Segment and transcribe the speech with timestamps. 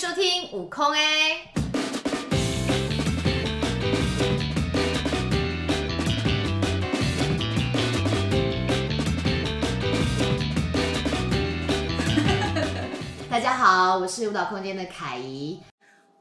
[0.00, 1.02] 收听悟空哎。
[13.28, 15.60] 大家好，我是舞蹈空间的凯怡。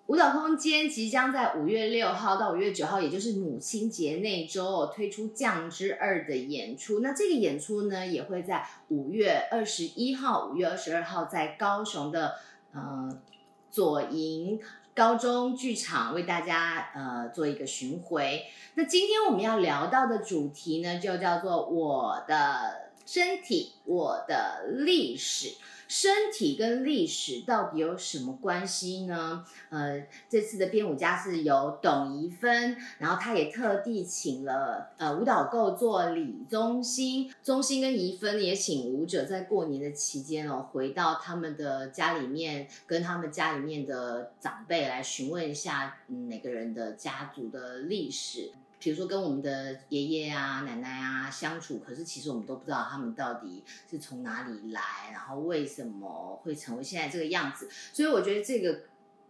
[0.07, 6.99] 舞蹈空间即将在五月六号到五月九号，也就是母亲节那周推出《将之二》的演出。
[6.99, 12.35] 那这个演出呢，也会在五月二十一号、五月二十二号在高雄的
[12.73, 13.09] 呃
[13.71, 14.59] 左营
[14.95, 18.45] 高中剧场为大家呃做一个巡回。
[18.75, 25.55] 那今天我们要聊到的主题呢，就叫做我的身体，我的历史。
[25.89, 29.43] 身体跟历史到底有什么关系呢？
[29.69, 48.51] 呃，这次的编舞家是由董怡芬，然后他也特地请了呃舞蹈构作李宗兴，宗兴跟怡芬也请舞者在过年的期间哦，回到他们的家里面，跟他们家里面的长辈来询问一下，嗯，每个人的家族的历史。
[48.79, 57.69] 比如说跟我们的爷爷啊、奶奶啊相处，可是其实我们都不知道他们到底是从哪里来，然后为什么会成为现在这个样子。
[57.93, 58.81] 所以我觉得这个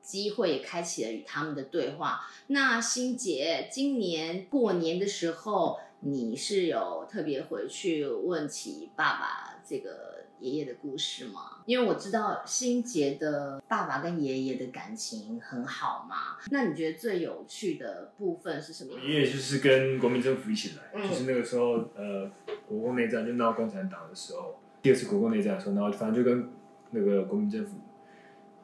[0.02, 2.22] 机会也开启了与他们的对话。
[2.48, 10.09] 那欣姐，今年过年的时候，你是有特别回去问起爸爸这个？
[10.40, 11.62] 爷爷的故事吗？
[11.66, 16.38] 因为我知道新杰的爸爸跟爷爷的感情很好嘛。
[16.50, 19.00] 那你觉得最有趣的部分是什么？
[19.00, 22.32] 爷爷就是跟国民政府一起来，嗯、就是那个时候，呃，
[22.68, 26.50] 国共内战就闹共产党的时候，第二次国共内战的时候，然后反正就跟
[26.92, 27.78] 那个国民政府，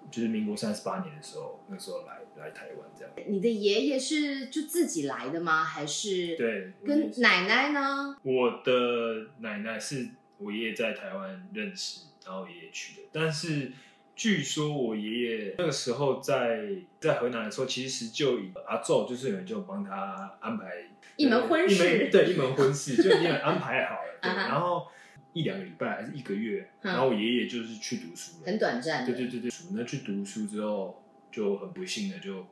[0.09, 3.13] 就是民国三十八年的时候，那时候来来台湾这样。
[3.27, 5.63] 你的爷爷是就自己来的吗？
[5.63, 6.73] 还是对？
[6.85, 8.15] 跟奶奶呢？
[8.23, 10.09] 我的奶奶是。
[10.37, 13.07] 我爷爷在台湾认识，然后爷爷去的。
[13.11, 13.71] 但是
[14.15, 16.69] 据说我爷爷那个时候在
[16.99, 24.19] 在河南的时候，其实就以阿昼就是有人就帮他安排一门婚事，对 一门婚事就已经安排好了。
[24.21, 24.87] 对，然后
[25.33, 29.05] 一两个礼拜还是一个月，然后我爷爷就是去读书了，很短暂。
[29.05, 32.45] 对对对对，那去读书之后就很不幸的就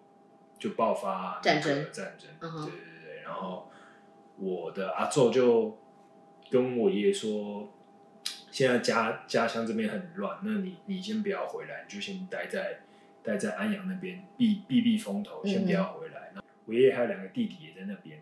[0.58, 2.30] 就爆发战争战争。
[2.40, 2.72] 对对
[3.04, 3.70] 对，然后
[4.38, 5.78] 我的阿昼就。
[6.50, 7.72] 跟我爷爷说，
[8.52, 12.82] 现在家家乡这边很乱，那你你先不要回来，你就先待在
[13.24, 16.32] 待在安阳那边避避避风头，先不要回来。
[16.36, 18.22] 嗯、我爷爷还有两个弟弟也在那边，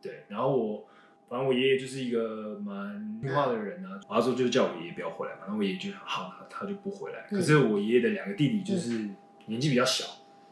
[0.00, 0.86] 对，然后我
[1.28, 7.26] 反正我爷爷就是一个蛮听话的人啊，然后说就叫我爷爷不要回来嘛，然后我爷爷就好，他就不回来。
[7.30, 9.08] 嗯、可是我爷爷的两个弟弟就是
[9.46, 10.04] 年纪比较小，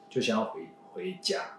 [0.08, 0.62] 就想要回
[0.92, 1.58] 回家。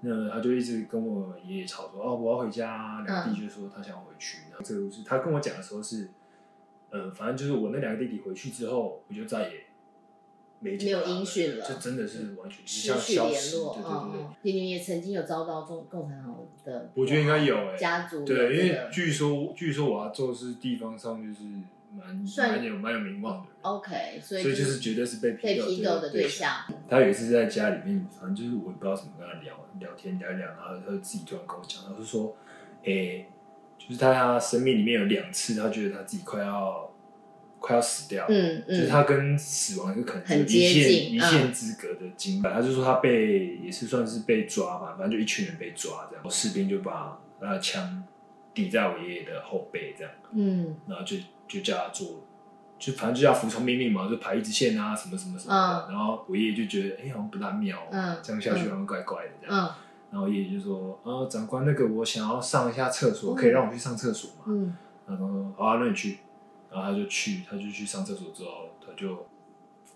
[0.00, 4.42] 那他就一直跟我爷爷吵说：“哦，我要回家。”两个弟就说他想要回去。
[4.50, 6.08] 然后这个故事他跟我讲的时候是，
[6.90, 9.66] 呃，反正就是我那两个弟弟回去之后，我就再也
[10.60, 13.74] 没没有音讯了，这真的是完全失去联络。
[13.74, 21.46] 对对对，弟弟也曾经有遭到中共产党的，我觉得应该有哎，家族对，因为据说据说我要做是地方上就是。
[21.90, 26.52] 蛮蛮有蛮有名望的，OK，所以所以就是绝对是被被批斗的对象。
[26.86, 32.36] 他有一次在家里面，反正就是我也不知道怎么跟他聊聊天聊一聊，然后他就自己突然跟我讲，他就说，
[32.82, 33.26] 哎、欸，
[33.78, 36.87] 就是他他生命里面有两次，他觉得他自己快要
[37.68, 42.42] 快要死掉，嗯嗯，就是他跟死亡有可能是一线一线之隔的经历。
[42.42, 48.02] 他就说他被也是算是被抓吧，反正就一群人被抓这样，士兵就把他的枪
[48.54, 51.16] 抵在我爷爷的后背这样，嗯，然后就。
[51.48, 52.22] 就叫他做，
[52.78, 55.86] 就反正就要服从命令嘛，就排一直线啊，什么什么什么的。
[55.88, 59.64] 嗯、然后我爷爷就觉得，哎、欸，好像不大妙，嗯、这样下去好像怪怪的这样。
[59.64, 59.72] 嗯、
[60.10, 64.44] 然后爷爷就说，呃，长官，那个我想要上一下厕所，可以让我去上厕所吗？
[64.48, 66.18] 嗯、然后他说，好啊，那你去。
[66.70, 69.26] 然后他就去，他就去上厕所之后，他就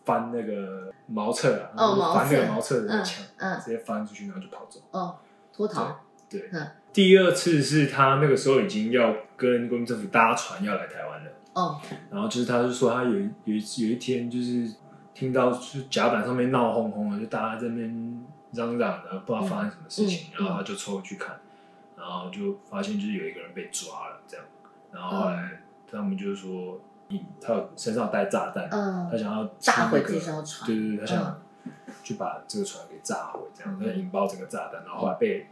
[0.04, 4.80] 翻那个茅厕啊，哦、翻那个茅厕的那个墙，嗯嗯、直接翻出去，然后就跑走。
[4.90, 5.16] 哦，
[5.52, 6.00] 脱逃。
[6.28, 6.48] 对。
[6.52, 11.30] 嗯、第二次是他那个时候已经要跟国民政府搭船要来台湾了。
[11.54, 11.78] 哦，
[12.10, 14.74] 然后就是，他就说他有一有一有一天就是
[15.12, 21.38] 听到就是甲板上面闹哄哄的，就大家在那边嚷嚷的，不知道发生什么事情，然后他就凑过去看，
[21.94, 24.46] 然后就发现就是有一个人被抓了这样，
[24.90, 25.61] 然后后来
[25.92, 26.80] 他们就是说，
[27.40, 31.42] 他身上带炸弹，他想要炸毁这艘船，对对对，他想
[32.02, 35.46] 去把这个船给炸毁，这样他引爆这个炸弹，然后后来被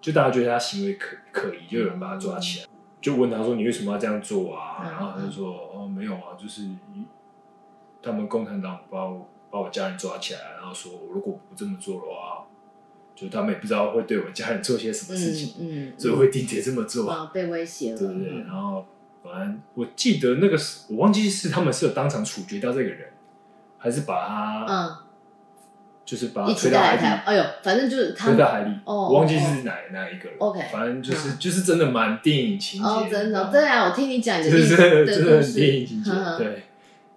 [0.00, 2.66] 就大家觉得他行为可可疑，就有人把他抓起来。
[3.00, 6.68] 就问他说：“你为什么要这样做啊？”然后他就说：“哦，没有啊，就是
[8.02, 12.46] 他们共产党把我把我家人抓起来，然后说我如果不这么做的话，
[13.14, 18.40] 就他们也不知道会对我家人做些什么事情，嗯，所以会定点这么做啊，被威胁了，对不对？
[18.40, 18.86] 然后反
[19.40, 23.08] 正我记得那个是我忘记是他们是有当场处决掉这个人，
[23.78, 24.96] 还是把他嗯
[26.04, 28.70] 就是把他一起推到海底，带来台，哎呦，反正就是他推到海里。
[28.84, 30.36] 哦我忘记是哪哪一个了。
[30.38, 32.86] OK 反正就是嗯就是真的蛮电影情节。
[32.86, 36.10] 哦，真的，对啊，我听你讲你的就是真的真的很电影情节。
[36.12, 36.62] 嗯对，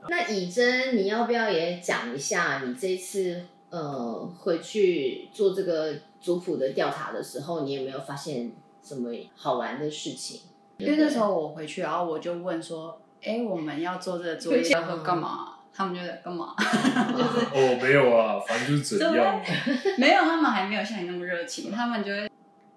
[0.09, 8.51] 那以真，你要不要也讲一下你这次呃回去做这个族谱的调查的时候，你有没有发现
[8.83, 10.41] 什么好玩的事情？
[10.79, 16.55] 因为那时候我回去，然后我就问说：“哎，我们要做这个作业，要说干嘛？”他们就在干嘛？
[16.59, 19.41] 就是哦，没有啊，反正就是怎样。
[19.97, 22.29] 没有，他们还没有像你那么热情，他们就会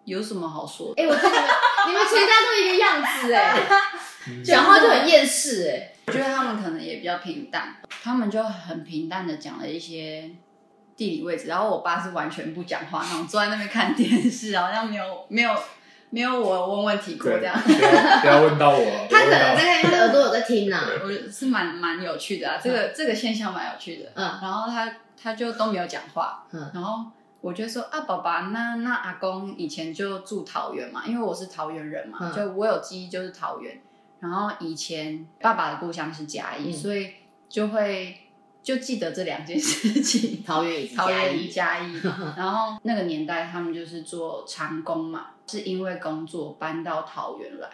[0.04, 1.02] 有什么好说的？
[1.02, 1.28] 哎、我觉得
[1.87, 3.56] 你们全家都一个样子哎，
[4.28, 5.88] 嗯讲话就很厌世哎。
[6.06, 10.31] 我觉得他们可能也比较平淡，他们就很平淡的讲了一些
[10.96, 15.52] 地理位置，然后我爸是完全不讲话那种，坐在那边看电视，好像没有没有
[16.14, 17.59] 没有我问问题过对，这样。
[17.59, 17.81] 不要
[18.20, 24.11] 不要问到我，他可能在那耳朵有在听呐、我是蛮蛮有趣的啊，这个这个现象蛮有趣的。
[24.14, 24.38] 嗯。
[24.43, 26.70] 然后他他就都没有讲话，嗯。
[26.75, 27.06] 然后
[27.41, 32.32] 我就说啊，爸爸，那那阿公以前就住桃园嘛，因为我是桃园人嘛，嗯。
[32.35, 33.81] 就我有记忆就是桃园。
[34.20, 36.73] 然后以前爸爸的故乡是嘉义，嗯。
[36.75, 37.11] 所以
[37.49, 38.22] 就会
[38.62, 40.43] 就记得这两件事情。
[40.47, 42.00] 桃园桃园嘉义，嘉义，
[42.37, 47.69] 然后那个年代他们就是做长工嘛，是因为工作搬到桃园来，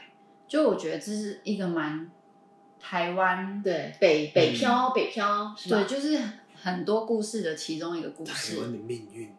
[0.46, 2.10] 就我觉得这是一个蛮
[2.80, 5.84] 台湾对北北漂、北漂对，？
[5.84, 6.18] 就是
[6.54, 8.32] 很多故事的其中一个故事。
[8.32, 8.60] 台事。
[8.60, 9.34] 湾的命运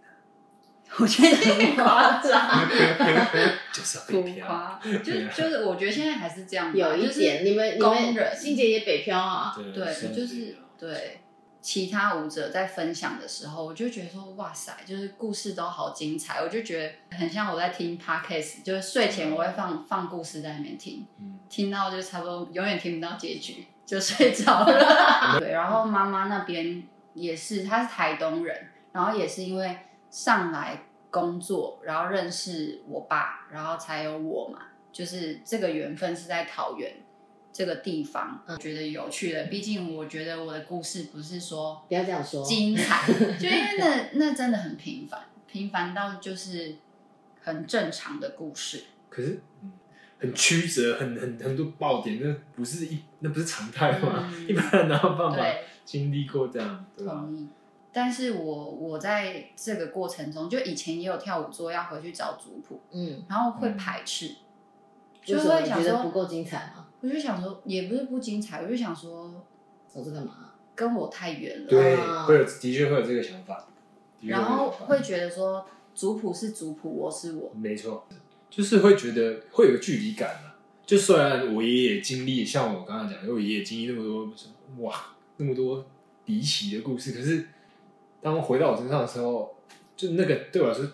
[0.98, 2.68] 我觉得有点夸张，
[3.72, 4.46] 就是要浮被骗。
[4.46, 8.36] 夸，就是就是我觉得现在还是这样，有一就是点，你们你工们人。
[8.36, 11.20] 欣姐也北漂啊，对，是就是对
[11.62, 25.40] 其他舞者在分享的时候，我就觉得说，哇塞，就是故事都好精彩，我就觉得很像我在听 podcast，就是睡前我会放放故事在里面听，嗯听到就差不多永远听不到结局，就睡着了。
[25.40, 26.84] 对，然后妈妈那边
[27.14, 29.78] 也是，她是台东人，然后也是因为
[30.10, 34.60] 上来工作，然后认识我爸，然后才有我嘛，
[34.92, 36.94] 就是这个缘分是在桃园。
[37.52, 39.46] 这个地方，我觉得有趣的。
[39.46, 42.44] 毕竟我觉得我的故事不是说不要这样说。
[42.46, 43.08] 精彩，
[43.40, 46.76] 就因为那那真的很平凡，平凡到就是
[47.42, 48.84] 很正常的故事。
[49.10, 49.72] 可是，嗯
[50.20, 54.30] 很曲折，很很很多爆点，那不是一那不是常态嘛？
[54.36, 56.86] 嗯一般人哪有办法对，经历过这样？
[56.98, 57.48] 同意。
[57.92, 64.36] 但是我我在这个过程中，就以前也有跳舞桌，要回去找族谱，嗯，然后会排斥，
[65.24, 66.88] 就是会想你觉得不，够精彩吗？
[67.02, 69.34] 我就想说，也不是不精彩，我就想说
[69.88, 70.52] 走这干嘛？
[70.76, 71.70] 跟我太远了。
[71.70, 73.68] 对，啊会有的确会有这个想法，
[74.22, 77.52] 然后会觉得说，族谱是族谱，我是我。
[77.54, 78.06] 没错，
[78.50, 80.54] 就是会觉得会有个距离感嘛。
[80.86, 84.34] 就虽然我爷爷经历，像我刚刚讲，我爷爷经历那么多
[84.84, 85.86] 哇，那么多
[86.26, 87.46] 离奇的故事，可是
[88.22, 89.56] 当回到我身上的时候，
[89.96, 90.86] 就那个对我来说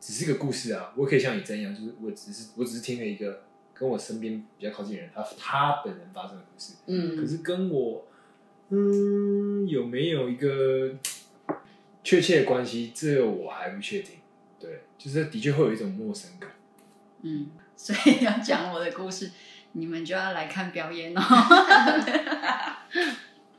[0.00, 0.92] 只是一个故事啊。
[0.96, 3.42] 我可以像你这样，就是我只是我只是听了一个
[3.74, 8.06] 跟我身边比较靠近的人他他本人发生的故事，可嗯，是跟我
[8.70, 10.92] 嗯有没有一个
[12.02, 14.14] 确切的关系，这个我还不确定。
[14.60, 16.50] 对，就是的确会有一种陌生感。
[17.22, 19.30] 嗯，所以要讲我的故事，
[19.72, 21.20] 你们就要来看表演哦。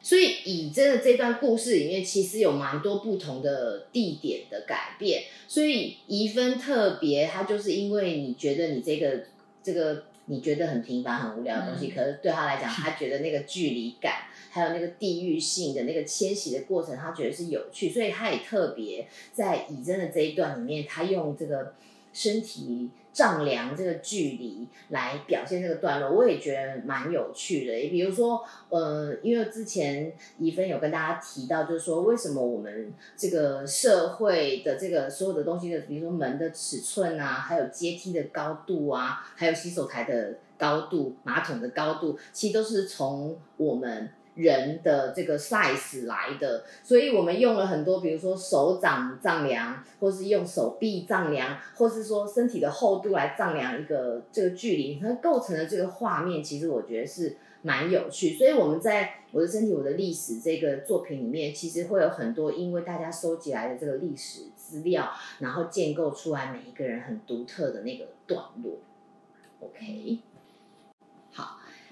[0.01, 5.23] 所以以真的这段故事里面，其实有蛮多不同的地点的改变。
[5.47, 9.25] 所以宜芬特别，它就是因为你觉得你这个
[9.63, 11.95] 这个你觉得很平凡、很无聊的东西，嗯。
[11.95, 21.73] 可是对他来讲， 他觉得那个距离感，还有那个地域性的那个迁徙的过程，他觉得是有趣，所以他也特别在以真的这一段里面，他用这个
[22.15, 27.77] 身体丈量这个距离来表现这个段落，我也觉得蛮有趣的。
[27.77, 44.09] 也比如说，呃，因为之前怡芬有跟大家提到，就是说为什么我们这个社会的这个所有的东西的，比如说门的尺寸啊，还有阶梯的高度啊，还有洗手台的高度、马桶的高度，其实都是从我们。
[44.35, 58.33] 人的这个 size 来的，所以我们用了很多，比如说手掌丈量，或是用手臂丈量，或是说身体的厚度来丈量一个这个距离，它构成的这个画面，其实我觉得是蛮有趣。
[58.35, 68.79] 所以我们在我的身体我的历史这个作品里面，其实会有很多因为大家收集来的这个历史资料，然后建构出来每一个人很独特的那个段落。
[69.61, 70.19] OK。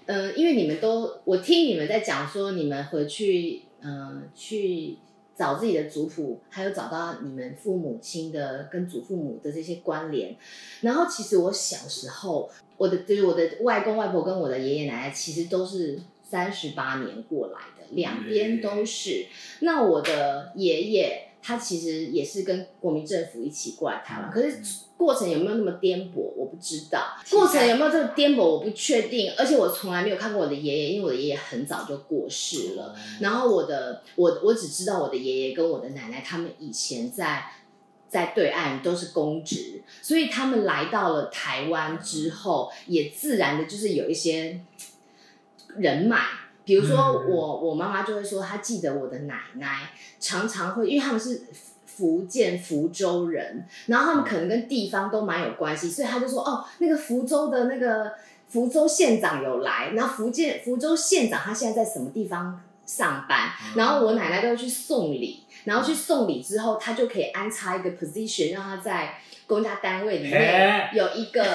[0.05, 4.98] 呃，因为你们都，我听你们在讲说，你们回去，呃，去
[5.36, 10.36] 找自己的族谱，还有找到你们父母亲的跟祖父母的这些关联。
[10.81, 19.25] 然后，其实我小时候，我的就是我的外公外婆跟我的爷爷奶奶，其实都是三十八年过来的，两边都是。
[19.62, 24.57] 那我的爷爷他其实也是跟国民政府一起过来台湾，可是
[25.03, 27.17] 过程有没有那么颠簸，我不知道。
[27.29, 29.33] 过程有没有这个颠簸，我不确定。
[29.38, 32.95] 而且我从来没有看过我的爷爷，因为我的爷爷很早就过世了。
[33.19, 37.51] 然后我的我我只知道我的爷爷跟我的奶奶，他们以前在
[38.07, 44.62] 在对岸都是公职，所以他们来到了台湾之后，也自然的就是有一些
[45.75, 46.22] 人脉。
[46.65, 51.41] 比如说我我妈妈就会说，她记得我的奶奶常常会，因为他们是
[51.95, 58.12] 福建福州人，然后他们可能跟地方都蛮有关系，所以他就说哦，那个福州的那个
[58.50, 71.45] 福州县长有来，然后福建福州县长他现在在什么地方上班，然后我奶奶都会去送礼，然后去送礼之后，他就可以安插一个 position，让他在公家单位里面有一个。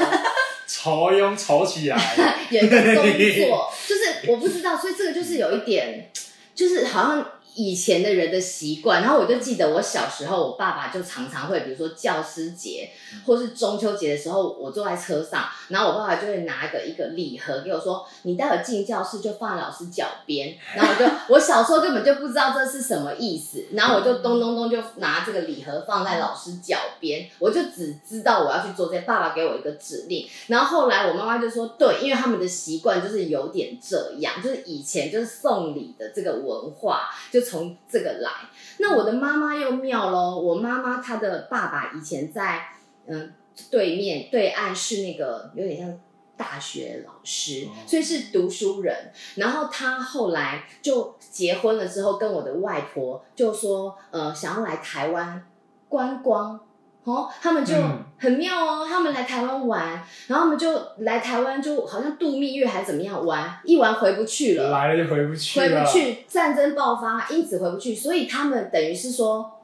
[0.71, 1.97] 潮涌潮起来，
[2.51, 6.11] 有一个工作，就是我不知道，所以这个就是有一点，
[6.55, 7.27] 就是好像。
[7.55, 12.89] 以前的人的习惯，然后我就记得我小时候，我爸爸就常常会，比如说教师节
[13.27, 20.57] 或是中秋节的时候，我坐在车上，然后我爸爸就会拿一个一个礼盒给我说：“你待会进教室就放在老师脚边。
[20.77, 28.99] ”然后我就我小时候根本就不知道这是什么意思，然后我就咚咚咚就拿这个礼盒放在老师脚边，我就只知道我要去做这些。
[29.09, 38.31] 爸爸给我一个指令，然后后来我妈妈就说：“对，因为他们的习惯就是有点这样，就是以前就是送礼的这个文化就。”从这个来，
[38.79, 40.39] 那我的妈妈又妙喽。
[40.39, 42.67] 我妈妈她的爸爸以前在
[43.07, 43.33] 嗯
[43.71, 46.01] 对面对岸是那个有点像
[46.37, 49.11] 大学老师，所以是读书人。
[49.35, 55.45] 然后他后来就结婚了之后，跟我的外婆就说，呃，想要来台湾
[55.89, 56.61] 观光。
[57.05, 57.75] 哦，他们就
[58.19, 69.59] 很妙哦，他们来台湾玩，然后他们就来台湾，就好像度蜜月还是怎么样玩，一玩回不去了，来了就回不去了，回不去，战争爆发，因此回不去，所以他们等于是说，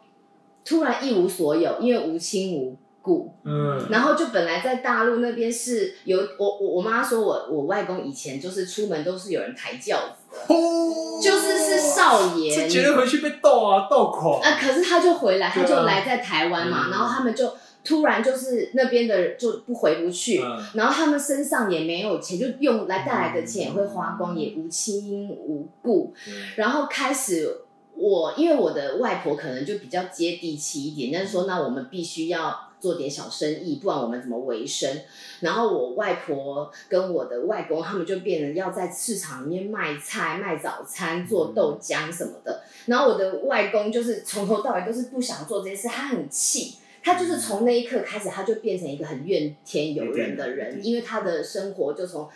[0.65, 14.59] 突然一无所有，因为无亲无故，嗯，然后就本来在大陆那边是有我我我妈说我我外公以前就是出门都是有人抬轿子的，哦，就是是少爷，这绝对回去被斗啊斗垮啊！
[14.59, 17.53] 可是他就回来，他就来在台湾嘛，然后他们就
[17.85, 20.43] 突然就是那边的人就不回不去，
[20.73, 26.15] 然后他们身上也没有钱，就用来带来的钱也会花光，也无亲无故，
[26.57, 27.55] 然后开始
[27.95, 32.71] 我因为我的外婆可能就比较接地气一点，但是说那我们必须要。
[32.85, 35.01] 做点小生意，不然我们怎么维生？
[35.41, 42.63] 然后我外婆跟我的外公他们就变成要在市场里面卖菜、卖早餐、做豆浆什么的。
[42.85, 52.29] 然后我的外公就是从头到尾都是不想做这些事，他很气，他就是从那一刻开始，他就变成一个很怨天尤人的人，因为他的生活就从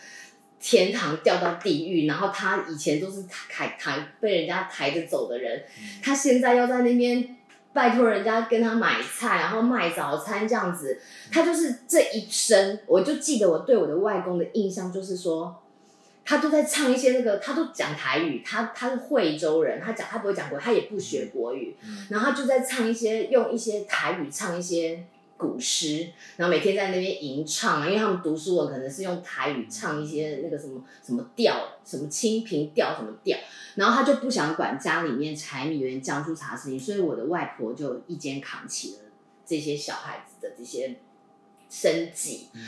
[0.59, 2.07] 天堂掉到地狱。
[2.07, 5.62] 然后他以前都是抬抬被人家抬着走的人，
[6.02, 7.35] 他现在要在那边。
[7.78, 10.99] 拜托人家跟他买菜，然后卖早餐这样子，
[11.30, 15.62] 他就是这一生，我就记得我对我的外公的印象就是说，
[16.25, 21.76] 他都在唱一些那个，他都讲台语，他他是惠州人，他讲他不会讲国，他也不学国语，
[22.08, 25.04] 然后他就在唱一些用一些台语唱一些
[25.37, 31.54] 古诗，然后每天在那边吟唱，因为他们读书我可能是用台语唱一些那个什么什么调，
[31.85, 33.38] 什么清平调什么调。
[33.78, 38.99] 然后他就不想管家里面柴米油盐酱醋茶事情，所以我的外婆就一肩扛起了
[39.47, 40.99] 这些小孩子的这些
[41.70, 42.49] 生计。
[42.54, 42.61] 嗯，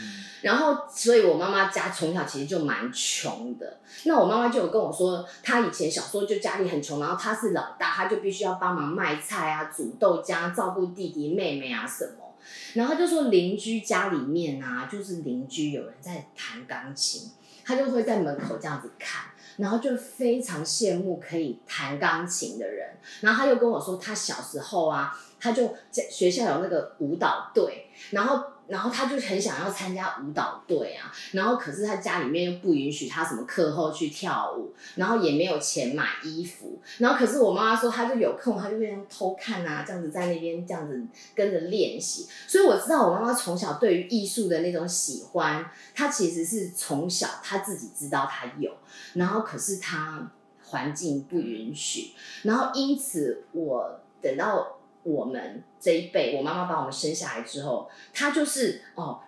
[0.43, 3.81] 然后，所以我妈妈家从小其实就蛮穷的。
[4.05, 12.35] 那我妈妈就有跟我说，她以前小时候就家里很穷，然后她是老大，她就必须要帮忙卖菜啊、煮豆浆、照顾弟弟妹妹啊什么。
[12.75, 17.31] 然后就说邻居家里面啊，就是邻居有人在弹钢琴，
[17.65, 19.31] 她就会在门口这样子看。
[19.61, 22.89] 然后就非常羡慕可以弹钢琴的人，
[23.21, 28.45] 然后他又跟我说，他小时候啊，他就在学校有那个舞蹈队，然后。
[28.71, 48.73] 然后他就很想要参加舞蹈队啊，然后可是他家里面又不允许他什么课后去跳舞，然后也没有钱买衣服，然后可是我妈妈说他就有空，他就会偷看啊，这样子在那边这样子跟着练习，所以我知道我妈妈从小对于艺术的那种喜欢，她其实是从小她自己知道她有，
[49.15, 50.31] 然后可是她
[50.63, 52.13] 环境不允许，
[52.45, 54.77] 然后因此我等到。
[55.03, 59.21] 我们这一辈，我妈妈把我们生下来之后，她就是哦，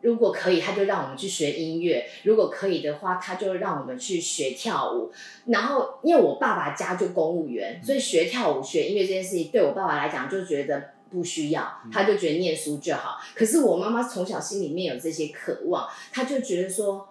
[0.00, 5.10] 如果可以，她就让我们去学音乐；如果可以的话，她就让我们去学跳舞。
[5.46, 13.18] 然后，因为我爸爸家就公务员，所以学跳舞、学音乐这件事情，对我爸爸来讲就觉得不需要，他就觉得念书就好。
[13.34, 17.08] 可是我妈妈从小心里面有这些渴望，她就觉得说，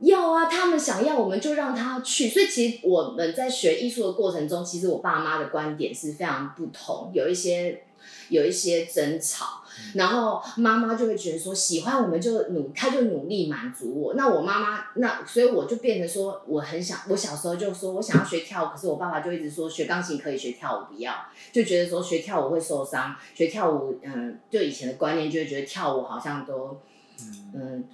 [0.00, 2.28] 要啊，他们想要，我们就让他去。
[2.28, 7.82] 所以其实我们在学艺术的过程中，其实我爸妈的观点是非常不同，有一些
[8.28, 9.62] 有一些争吵。
[9.94, 14.14] 然后妈妈就会觉得说，喜欢我们就努，他就努力满足我。
[14.14, 21.14] 那我妈妈那，所以我就变成说，我很想，我小时候就说我想要学跳舞，可是我爸爸就一直说学钢琴可以，学跳舞不要，
[21.52, 26.80] 就觉得说学跳舞会受伤，学跳舞，嗯，就以前的观念就会觉得跳舞好像都，
[27.54, 27.84] 嗯，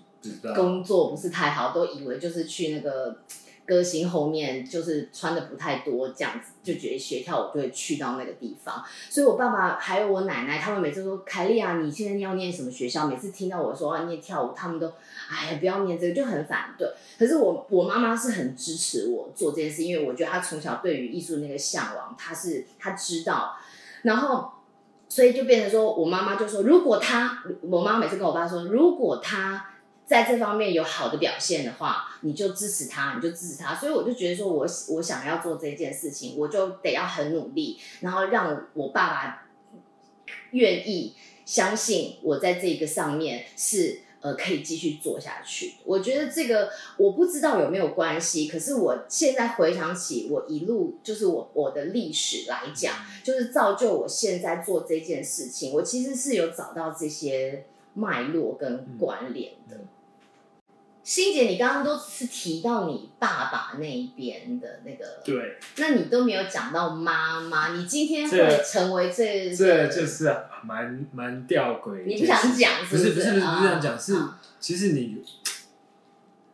[0.55, 3.19] 工作不是太好，都以为就是去那个。
[3.67, 8.85] 歌星后面就是穿的不太多，这样子就觉得学跳舞就会去到那个地方。
[9.09, 13.07] 所以我爸爸还有我奶奶，他们每次说凯莉啊，你现在要念什么学校？
[13.07, 14.93] 每次听到我说要念跳舞，他们都
[15.31, 16.87] 哎呀不要念这个，就很反对。
[17.19, 23.57] 可是我我妈妈是很支持我做这件事，因为我觉得她从小对于艺术那个向往，她是她知道，
[24.03, 24.51] 然后
[25.09, 29.71] 所以就变成说我妈妈就说，如果她我妈妈每次跟我爸说，如果她。
[30.07, 33.75] 在这方面有好的表现的话，你就支持他，你就支持他。
[33.75, 39.49] 所以我就觉得说我，我我想要做这件事情，我就得要很努力，然后让我爸爸
[40.51, 41.15] 愿意
[41.47, 45.75] 相信我在这个上面是呃可以继续做下去。
[45.85, 59.81] 我觉得这个我不知道有没有关系，可是我现在回想起我一路就是我我的历史来讲，就是造就我现在做这件事情，我其实是有找到这些脉络跟关联的。
[61.05, 67.77] 欣姐，你刚刚都是提到你爸爸那一边的那个，对，那你都没有讲到妈妈。
[67.77, 70.35] 你今天会成为这个、这就是
[70.65, 72.05] 蛮蛮吊诡。
[72.07, 73.11] 你不想讲是不是？
[73.11, 74.17] 不是不是不是这样讲，是
[74.59, 75.23] 其实你，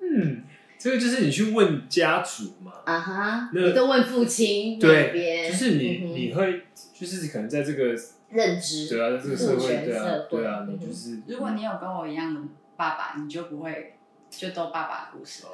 [0.00, 0.42] 嗯，
[0.76, 7.95] 这个就是你去问家族嘛，啊哈，你都问父亲那边，就是你你会就是可能在这个
[8.30, 12.40] 认知，对啊，在这个社会，对啊，对啊，你就是，如果你有跟我一样的
[12.75, 13.95] 爸爸，你就不会。
[14.30, 15.44] 就都爸爸的故事，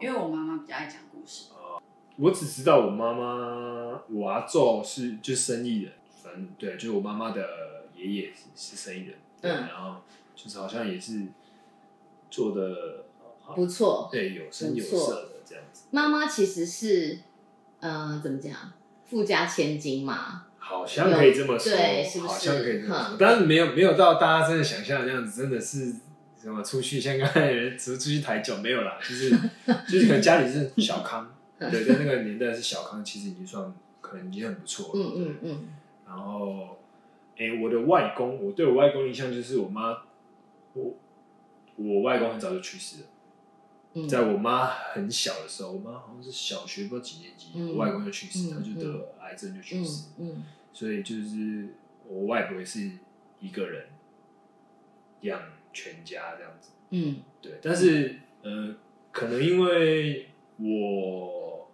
[0.00, 1.50] 因为我妈妈比较爱讲故事。
[2.16, 10.00] 我只知道我妈妈，我阿祖是就生意人，反正对，就是我妈妈的爷爷是是生意人，嗯，然后
[10.34, 11.26] 就是好像也是
[12.30, 13.04] 做的
[13.54, 15.84] 不错，对，有声有色的这样子。
[15.90, 17.18] 妈妈其实是，
[17.80, 18.54] 嗯，怎么讲，
[19.04, 22.32] 富家千金嘛，好像可以这么说，对，是不是？
[22.32, 25.94] 好像可以这么说，但是没有没有到大家真的想象的那样子，真的是。
[26.42, 27.00] 什么出去？
[27.00, 29.30] 像刚才人只是出去抬酒没有啦，就是
[29.88, 34.92] 就是可能家里是小康，对，在那个年代是小康，其实已经算可能已经很不错了。
[34.94, 35.68] 嗯嗯嗯。
[36.04, 36.78] 然后，
[37.36, 40.02] 哎、欸，我的外公，我对我外公印象就是我妈，
[40.72, 40.96] 我
[41.76, 43.06] 我外公很早就去世了。
[43.94, 50.06] 嗯、在我妈很小的时候，我妈好像是小学不知道几年级，嗯、我外公就去世，他、嗯、就得癌症就去世。
[50.18, 50.28] 嗯。
[50.28, 51.68] 嗯，所以就是
[52.08, 52.90] 我外婆也是
[53.40, 53.86] 一个人
[55.20, 55.40] 养。
[55.72, 58.74] 全家这样子，嗯，对，但是，呃，
[59.10, 61.70] 可能因为我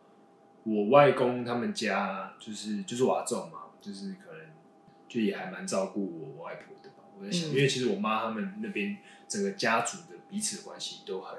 [0.65, 4.41] 我外公他们家就是就是我阿祖嘛，就是可能
[5.09, 7.05] 就也还蛮照顾我外婆的吧。
[7.19, 11.39] 我在想，嗯、因为其实我妈他们那边整个家族的彼此的关系都很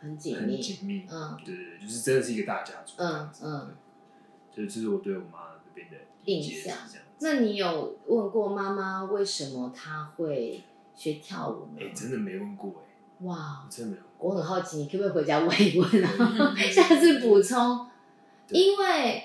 [0.00, 3.74] 很紧密，很紧密，嗯，对对对，就是真的是一个大家族嗯嗯，
[4.54, 6.76] 所以这是我对我妈那边的印象。
[7.20, 10.62] 那你有问过妈妈为什么她会？
[10.98, 11.78] 学跳舞吗？
[11.80, 13.24] 哎，真的没问过哎。
[13.24, 14.30] 哇，真的没问过。
[14.30, 16.54] 我很好奇，你可不可以回家问一问啊？
[16.70, 17.86] 下次补充，
[18.50, 19.22] 因为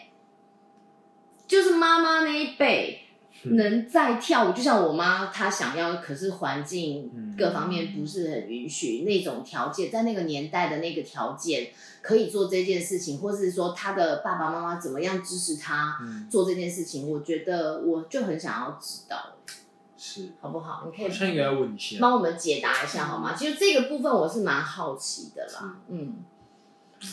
[1.48, 3.00] 就是妈妈那一辈
[3.46, 11.72] 能再跳舞，就像我妈她想要，可是环境各方面不是很允许那种条件，在那个年代的那个条件
[12.04, 15.98] 可以做这件事情，或是说她的爸爸妈妈怎么样支持她
[16.30, 19.18] 做这件事情，我觉得我就很想要知道。
[20.06, 20.84] 是，好不好？
[20.86, 23.34] 你可以应该要问一下，帮我们解答一下好吗？
[23.34, 26.16] 其实这个部分我是蛮好奇的啦，嗯。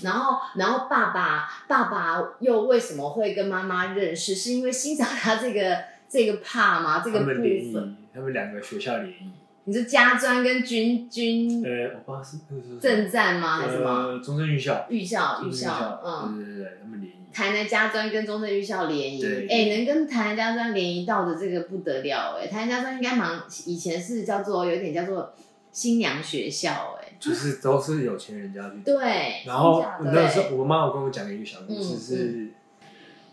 [0.02, 4.34] 然后，然后爸爸，爸爸又为什么会跟妈妈认识？
[4.34, 7.00] 是因为欣赏他这个这个怕吗？
[7.04, 9.30] 这个部分，他们两个学校联谊。
[9.64, 11.62] 你是家专跟军军？
[11.62, 12.38] 呃，我爸是
[12.80, 13.58] 政战吗？
[13.58, 14.18] 还是什么？
[14.18, 14.86] 中正预校。
[14.88, 17.16] 预校，预校，嗯，对对对，他们联谊。
[17.32, 22.48] 台南家专跟中正预校联谊，哎、欸，能跟台南家专联谊到的这个不得了哎、欸！
[22.48, 25.32] 台南家专应该蛮以前是叫做有点叫做
[25.70, 28.80] 新娘学校哎、欸，就是都是有钱人家去。
[28.84, 29.44] 对。
[29.46, 32.48] 然后那时候我妈有跟我讲了一个小故事，是、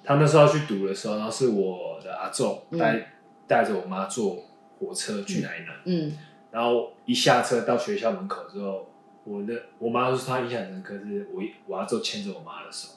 [0.03, 3.13] 他那时候要去读的时候，然后是我的阿仲带
[3.47, 4.43] 带着我妈坐
[4.79, 6.17] 火车去台南，嗯，嗯
[6.51, 8.89] 然后一下车到学校门口之后，
[9.23, 12.89] 我的我妈说她印象很深刻，是我我阿周牵着我妈的手。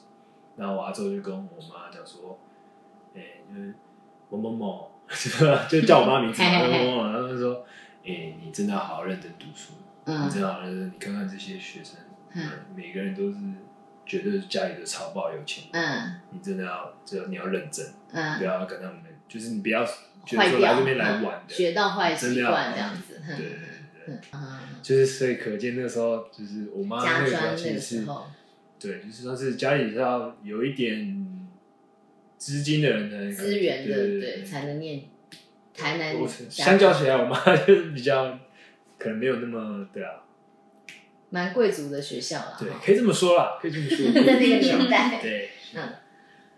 [0.57, 2.37] 然后我阿周就跟我妈讲说
[3.15, 3.73] ：“哎、欸，就是
[4.29, 4.91] 某某某，
[5.69, 7.07] 就叫我妈名字某某某。
[7.09, 7.65] ”然后就说
[8.03, 9.73] ：“哎、欸，你真的要好好认真读书，
[10.05, 10.87] 嗯、你真的好认真。
[10.87, 11.97] 你看看这些学生，
[12.33, 13.37] 嗯，每个人都是
[14.05, 19.83] 觉得家里的超爆有钱，嗯，你真的要，只要你要认真，嗯，不要跟他们，就是你不要
[20.25, 23.49] 坏掉，来这边来玩的，学到坏习惯这样子，对对
[24.05, 24.15] 对。
[24.81, 28.27] 就是所以可见那时候就是我妈那个时候。
[28.79, 31.47] 是，对，就是说是家里是要有一点
[32.37, 35.03] 资金的人的资源的，对，才能念
[35.73, 36.15] 台南。
[36.49, 38.39] 相较起来，我妈就是比较
[38.97, 40.23] 可能没有那么对啊。
[41.29, 44.11] 蛮贵族的学校啦，对，可以这么说啦，可以这么说。
[44.13, 45.93] 在那个年代，对，嗯，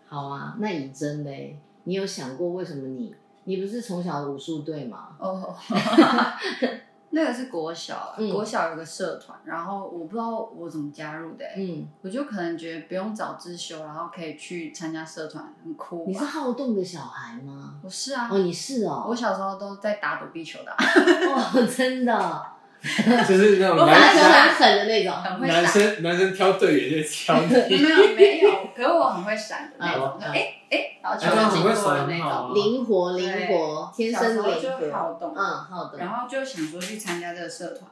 [0.07, 0.55] 好啊。
[0.59, 3.13] 那以真嘞，你有想过为什么你，
[3.45, 5.09] 你不是从小武术队吗？
[5.19, 5.55] 哦，
[7.15, 16.05] 那个是国小，国小有个社团，然后我不知道我怎么加入的，嗯，我就可能觉得不用早自修，然后可以去参加社团，很酷。
[16.07, 17.75] 你是好动的小孩吗？
[17.83, 22.52] 我是啊，哦，你是哦，我小时候都在打躲避球的， 哦，真的。
[23.25, 35.97] 就是那种我反正很狠的那种，很会男生男生挑队员就挑你，没有没有，可是我很会闪的那种，哎哎，然后球就经过的那种，灵活灵活，天生灵活，好动，嗯，好动。
[35.97, 37.89] 然后就想说去参加这个社团，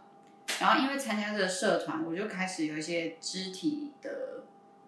[0.59, 4.09] 然后因为参加这个社团，我就开始有一些肢体的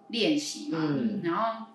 [0.10, 1.66] 练习嘛，嗯，然后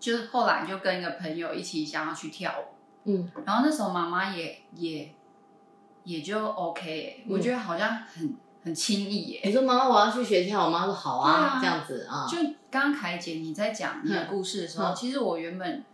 [0.00, 2.64] 就是后来就跟一个朋友一起想要去跳舞，
[3.04, 5.14] 嗯，然后那时候妈妈也也。
[6.04, 8.34] 也就 OK，、我觉得好像很
[8.64, 9.48] 很轻易耶、欸。
[9.48, 12.26] 你说妈妈我要去学跳，我妈说好啊，啊这样子啊。
[12.26, 12.38] 就
[12.70, 15.84] 刚刚凯姐你在讲你的故事的时候，嗯、其实我原本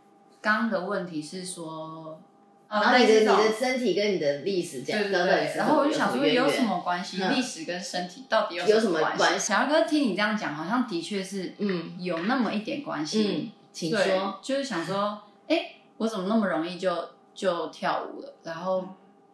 [0.41, 2.21] 刚刚的问题是说，
[2.69, 7.19] 然后你的你的身体跟你的历史讲，对对对，然后我就想说有什么关系？
[7.19, 9.53] 历、嗯、史跟身体到底有什么关系？
[9.53, 13.29] 小哥听你这样讲，好像的确是嗯有那么一点关系。
[13.29, 14.39] 嗯，请说。
[14.41, 18.35] 就是想说，哎、欸，我怎么那么容易就就跳舞了？
[18.43, 18.87] 然后。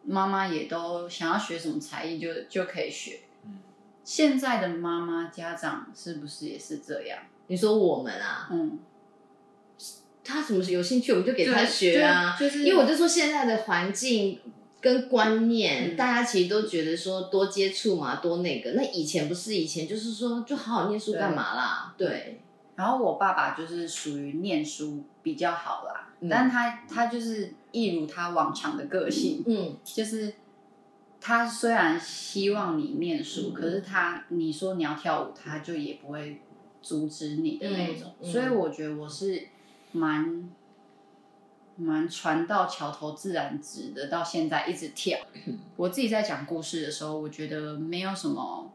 [0.05, 3.19] 妈妈也都想要学什么才艺就就可以学。
[3.45, 3.59] 嗯，
[4.03, 7.19] 现在的妈妈家长是不是也是这样？
[7.47, 8.79] 你说我们啊，嗯，
[10.23, 14.39] 他什么有兴趣我们就给他学啊，就，是因为我就说现在的环境
[14.79, 18.71] 跟观念，嗯、大家其实都觉得说多接触嘛，多那个。
[18.71, 21.93] 那以前不是以前就是说就好好念书干嘛啦？
[21.97, 22.07] 对。
[22.07, 22.39] 对
[22.75, 30.35] 然后我爸爸就是属于念书比较好啦，嗯、但他他就是一如他往常的个性，嗯，就是
[31.19, 36.39] 他虽然希望你念书，嗯、可是他你说你要跳舞，他就也不会
[36.81, 38.13] 阻止你的那种。
[38.21, 39.47] 嗯嗯、所以我觉得我是
[39.91, 40.49] 蛮
[41.75, 45.19] 蛮船到桥头自然直的，到现在一直跳。
[45.45, 48.71] 嗯、我自己在讲故事的时候，我觉得没有什么，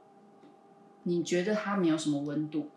[1.05, 2.69] 你觉得他没有什么温度。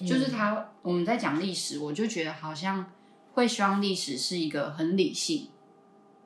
[0.00, 2.90] 就是他，我们在讲历史，我就觉得好像
[3.34, 5.48] 会希望历史是一个很理性，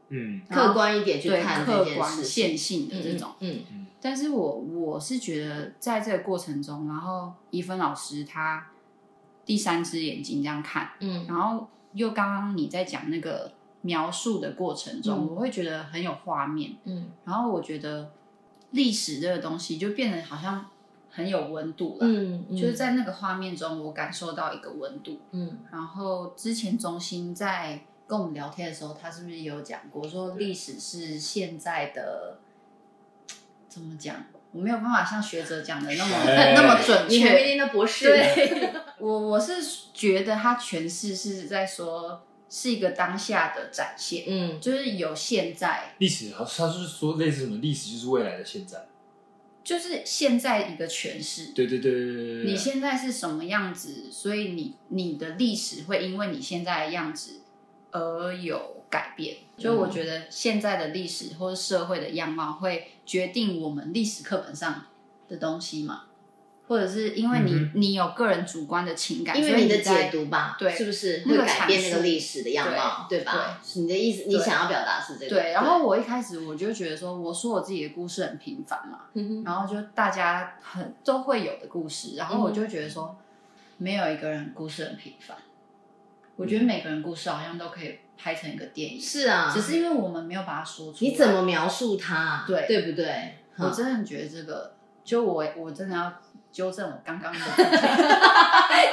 [0.08, 3.86] 嗯，客观一点去看客观线性的这种，嗯嗯。
[4.00, 8.66] 但是我我是觉得在这个过程中，然后怡芬老师他
[9.44, 18.10] 第三只眼睛这样看，嗯，然后又刚刚你在讲那个描述的过程中，我会觉得很有画面，嗯，然后我觉得
[18.70, 20.66] 历史这个东西就变得好像。
[21.16, 25.58] 很有温度了，嗯，嗯，就是在那个画面中，我感受到一个温度，嗯。
[25.70, 32.38] 然后之前中心在跟我们聊天的时候，他是不是也有讲过，说历史是现在的
[33.68, 34.24] 怎么讲？
[34.52, 37.16] 我没有办法像学者讲的那么那么准确。
[37.16, 38.06] 你还没念到博士？
[38.14, 39.54] 对，我我是
[39.92, 48.86] 觉得他诠释是在说是一个当下的展现，嗯，就是有现在历史，他他是说类似什么历史就是未来的现在。
[49.64, 52.44] 就是现在一个诠释，对对对对对。
[52.44, 57.40] 你现在是什么样子，所以你你的历史会因为你现在的样子
[57.94, 59.36] 而有改变。
[59.56, 64.84] 嗯、就我觉得现在的历史或者社会的样貌会决定我们历史课本上
[65.28, 66.02] 的东西嘛。
[66.66, 73.60] 或者是因为你、嗯、你有个人主观的情感，因为你的解读吧，对，是不是会改变那个历史的样貌，对，对吧？
[73.62, 75.36] 对你的意思，你想要表达是这个。
[75.36, 83.14] 对，然后我一开始我就觉得说，我说我自己的故事很平凡嘛，嗯、然后就大家很都会有的故事，然后我就觉得说，
[83.76, 85.36] 没有一个人故事很平凡。
[86.36, 91.10] 嗯、我觉得每个人故事好像都可以拍成一个电影，是啊，只是因为我们没有把它说出来。
[91.10, 92.44] 你怎么描述它？
[92.46, 93.34] 对，对不对？
[93.56, 96.12] 我真的觉得这个，就我我真的要。
[96.54, 97.40] 纠正我刚刚的，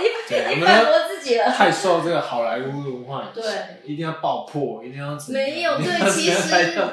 [0.02, 1.46] 你你反驳自己了。
[1.52, 6.50] 太受这个好莱坞文化影响，对，一定要爆破，一定要没有对，其实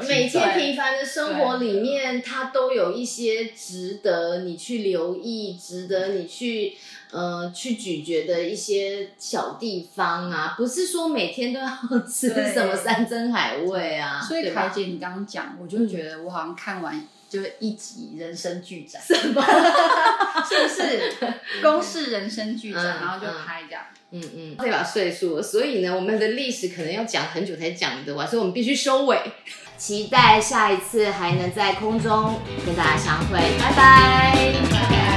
[0.07, 6.77] 每天平凡的生活里面，它都有一些值得你去留意、值得你去
[7.13, 11.67] 呃去咀嚼的一些小地方啊，不是说每天都要
[12.07, 14.21] 吃什么山珍海味啊。
[14.21, 17.03] 所以凯姐，你刚刚讲，我就觉得我好像看完。
[17.29, 19.43] 就是一集人生剧展，什么？
[20.49, 21.13] 是不是？
[21.63, 23.83] 公式人生剧展，嗯然后就拍这样。
[24.11, 29.21] 嗯嗯，这把岁数了，所以呢，我们的历史可能要讲很久才讲得完，所以我们必须收尾。
[29.77, 34.33] 期待下一次还能在空中跟大家相会，拜拜
[34.73, 35.08] 拜拜。